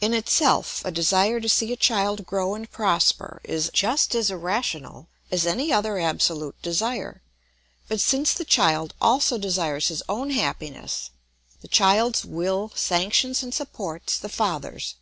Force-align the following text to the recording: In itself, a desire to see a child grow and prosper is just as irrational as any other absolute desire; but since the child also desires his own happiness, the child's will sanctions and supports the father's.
In 0.00 0.14
itself, 0.14 0.82
a 0.86 0.90
desire 0.90 1.38
to 1.38 1.46
see 1.46 1.70
a 1.70 1.76
child 1.76 2.24
grow 2.24 2.54
and 2.54 2.70
prosper 2.70 3.42
is 3.44 3.70
just 3.74 4.14
as 4.14 4.30
irrational 4.30 5.08
as 5.30 5.46
any 5.46 5.70
other 5.70 5.98
absolute 5.98 6.56
desire; 6.62 7.20
but 7.86 8.00
since 8.00 8.32
the 8.32 8.46
child 8.46 8.94
also 9.02 9.36
desires 9.36 9.88
his 9.88 10.02
own 10.08 10.30
happiness, 10.30 11.10
the 11.60 11.68
child's 11.68 12.24
will 12.24 12.72
sanctions 12.74 13.42
and 13.42 13.52
supports 13.52 14.18
the 14.18 14.30
father's. 14.30 14.94